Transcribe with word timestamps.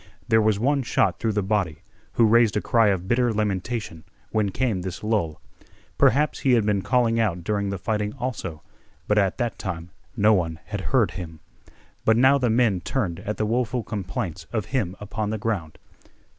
There 0.27 0.41
was 0.41 0.57
one 0.59 0.81
shot 0.81 1.19
through 1.19 1.33
the 1.33 1.43
body, 1.43 1.83
who 2.13 2.25
raised 2.25 2.57
a 2.57 2.59
cry 2.59 2.87
of 2.87 3.07
bitter 3.07 3.31
lamentation 3.31 4.03
when 4.31 4.49
came 4.49 4.81
this 4.81 5.03
lull. 5.03 5.39
Perhaps 5.99 6.39
he 6.39 6.53
had 6.53 6.65
been 6.65 6.81
calling 6.81 7.19
out 7.19 7.43
during 7.43 7.69
the 7.69 7.77
fighting 7.77 8.13
also, 8.17 8.63
but 9.07 9.19
at 9.19 9.37
that 9.37 9.59
time 9.59 9.91
no 10.17 10.33
one 10.33 10.57
had 10.65 10.81
heard 10.81 11.11
him. 11.11 11.39
But 12.03 12.17
now 12.17 12.39
the 12.39 12.49
men 12.49 12.81
turned 12.81 13.19
at 13.19 13.37
the 13.37 13.45
woeful 13.45 13.83
complaints 13.83 14.47
of 14.51 14.65
him 14.73 14.95
upon 14.99 15.29
the 15.29 15.37
ground. 15.37 15.77